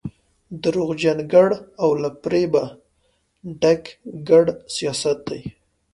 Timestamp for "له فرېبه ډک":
2.01-3.83